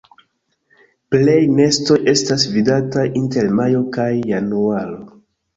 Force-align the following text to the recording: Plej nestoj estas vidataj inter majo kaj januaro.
Plej 1.15 1.35
nestoj 1.59 1.99
estas 2.13 2.45
vidataj 2.55 3.05
inter 3.23 3.53
majo 3.61 3.85
kaj 3.99 4.11
januaro. 4.35 4.99